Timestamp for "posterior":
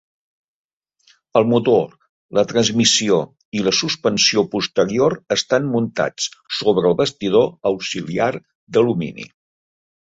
4.57-5.17